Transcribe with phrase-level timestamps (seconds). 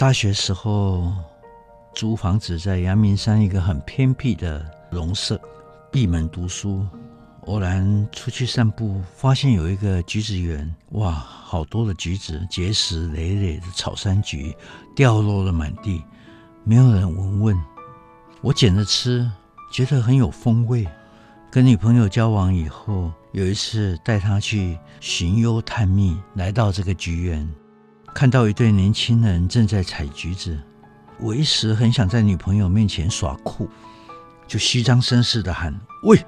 [0.00, 1.12] 大学时候
[1.92, 5.38] 租房子在阳明山一个很偏僻的农舍，
[5.92, 6.86] 闭门读书。
[7.42, 14.56] 偶然出去散步，发现有一个橘子园，哇，好多的橘子，结实累累的草山橘
[14.96, 16.02] 掉落了满地，
[16.64, 17.62] 没有人闻问。
[18.40, 19.30] 我捡着吃，
[19.70, 20.88] 觉得很有风味。
[21.50, 27.46] 跟女朋友交往以后，有一次带她去寻幽探秘，来到这个橘园。
[28.14, 30.58] 看到一对年轻人正在采橘子，
[31.18, 33.68] 我一时很想在女朋友面前耍酷，
[34.46, 36.22] 就虚张声势的喊：“喂，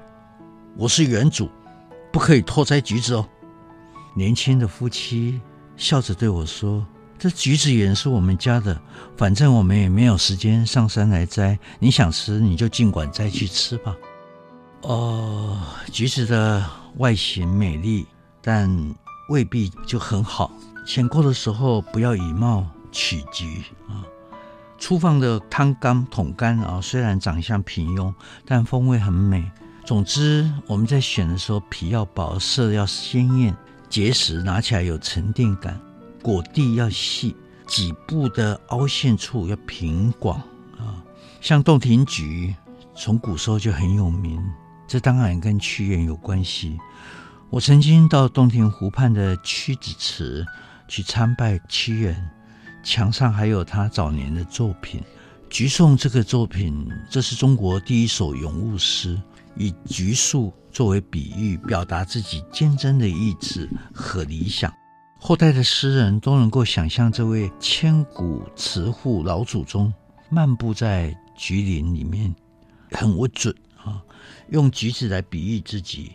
[0.75, 1.49] 我是园主，
[2.11, 3.27] 不可以偷摘橘子哦。”
[4.15, 5.41] 年轻的夫妻
[5.75, 6.85] 笑着对我说
[7.19, 8.79] ：“这橘子园是我们家的，
[9.17, 13.95] 反正我们也没有时间上山来摘，你想吃你就尽管摘去吃吧。”
[14.81, 15.59] 哦，
[15.91, 16.65] 橘子的
[16.97, 18.05] 外形美丽，
[18.41, 18.95] 但
[19.29, 20.51] 未必就很好。
[20.85, 24.03] 选购的时候不要以貌取菊啊！
[24.77, 28.13] 粗放的汤柑、桶柑啊，虽然长相平庸，
[28.45, 29.49] 但风味很美。
[29.85, 33.55] 总之，我们在选的时候，皮要薄，色要鲜艳，
[33.89, 35.79] 结实拿起来有沉淀感，
[36.21, 40.37] 果蒂要细，底部的凹陷处要平广
[40.77, 41.01] 啊。
[41.39, 42.53] 像洞庭橘，
[42.95, 44.41] 从古时候就很有名，
[44.85, 46.77] 这当然跟屈原有关系。
[47.49, 50.45] 我曾经到洞庭湖畔的屈子祠。
[50.87, 52.29] 去参拜屈原，
[52.83, 55.01] 墙上还有他早年的作品
[55.49, 55.97] 《橘颂》。
[55.99, 59.19] 这个作品，这是中国第一首咏物诗，
[59.55, 64.73] 以橘树作为比喻，表达自己坚贞的意志和理想。
[65.19, 69.93] 后代的诗人都能够想象这位千古词父老祖宗
[70.29, 72.35] 漫步在橘林里面，
[72.91, 74.03] 很不准啊，
[74.49, 76.13] 用橘子来比喻自己，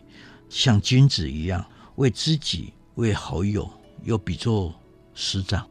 [0.50, 1.64] 像君子一样，
[1.97, 3.70] 为知己，为好友。
[4.08, 4.74] 又比作
[5.12, 5.69] 师长，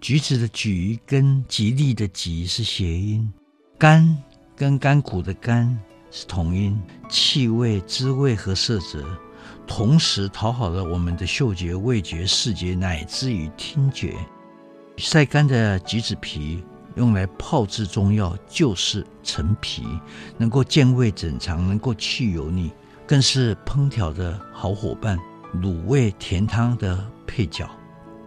[0.00, 3.30] 橘子的“橘”跟吉利的“吉”是谐音，
[3.76, 4.16] 甘
[4.56, 5.78] 跟甘苦的“甘”
[6.10, 6.80] 是同音，
[7.10, 9.04] 气味、滋味和色泽，
[9.66, 14.16] 同时讨好了我们的嗅觉、味觉、视觉，乃至于听觉。
[14.96, 16.64] 晒干的橘子皮
[16.96, 19.82] 用来泡制中药，就是陈皮，
[20.38, 22.72] 能够健胃整肠，能够去油腻，
[23.06, 25.18] 更是烹调的好伙伴。
[25.62, 27.68] 卤味甜汤的配角，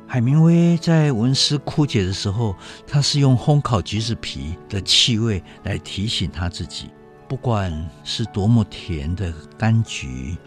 [0.07, 2.55] 海明威在文思枯竭的时候，
[2.87, 6.89] 他是用烘烤橘子皮的气味来提醒他自己，
[7.27, 10.37] 不管是多么甜的柑橘，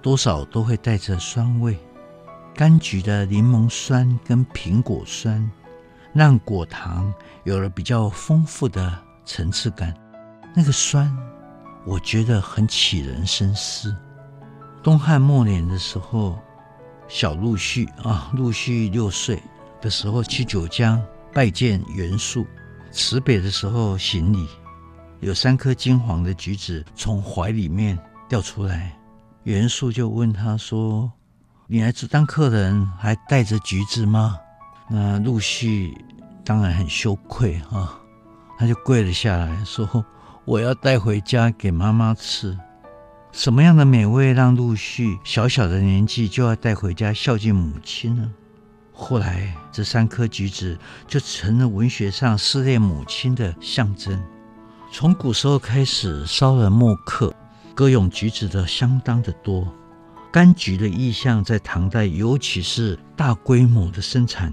[0.00, 1.78] 多少都会带着酸味。
[2.56, 5.50] 柑橘的柠檬酸跟苹果酸，
[6.12, 7.12] 让果糖
[7.44, 9.94] 有了比较丰富的层次感。
[10.54, 11.14] 那个酸，
[11.86, 13.94] 我觉得很启人深思。
[14.82, 16.38] 东汉末年的时候，
[17.06, 19.42] 小陆续啊，陆续六岁
[19.80, 21.02] 的时候去九江
[21.34, 22.46] 拜见袁术，
[22.90, 24.48] 辞别的时候行礼，
[25.20, 28.96] 有三颗金黄的橘子从怀里面掉出来，
[29.42, 31.12] 袁术就问他说
[31.68, 34.38] ：“你来这当客人还带着橘子吗？”
[34.88, 35.94] 那陆续
[36.42, 38.00] 当然很羞愧啊，
[38.58, 40.04] 他就跪了下来说
[40.46, 42.58] ：“我要带回家给妈妈吃。”
[43.32, 48.30] 什么样的美味让陆续小小的年纪就要带回家孝敬母亲呢？
[48.92, 50.76] 后来，这三颗橘子
[51.06, 54.20] 就成了文学上思念母亲的象征。
[54.92, 57.32] 从古时候开始，骚人墨客
[57.74, 59.72] 歌咏橘子的相当的多。
[60.32, 64.52] 柑橘的意象在唐代，尤其是大规模的生产，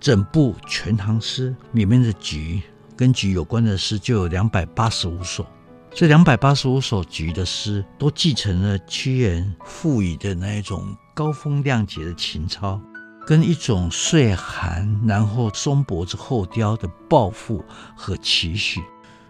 [0.00, 2.62] 整部《全唐诗》里面的橘
[2.96, 5.46] 跟橘有关的诗就有两百八十五首。
[5.96, 12.80] 这两百八十五首菊的诗，都继承了屈原赋予的那一种高风亮节的情操，
[13.24, 17.64] 跟一种岁寒然后松柏之后凋的抱负
[17.96, 18.82] 和期许。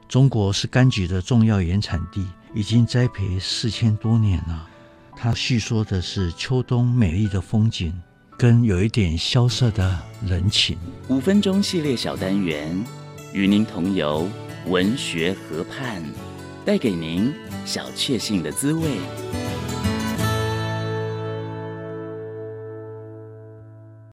[0.08, 4.66] 中国是柑橘的重要原产地，已经栽培四千多年了。
[5.14, 7.92] 它叙说的是秋冬美丽的风景，
[8.38, 10.78] 跟有一点萧瑟的人情。
[11.08, 12.82] 五分钟系列小单元，
[13.34, 14.26] 与您同游
[14.66, 16.02] 文学河畔。
[16.64, 17.32] 带给您
[17.66, 19.53] 小确幸的滋味。